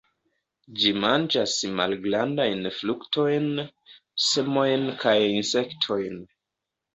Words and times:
Ĝi 0.83 0.93
manĝas 1.01 1.51
malgrandajn 1.79 2.65
fruktojn, 2.77 3.45
semojn 4.29 4.89
kaj 5.05 5.15
insektojn. 5.29 6.19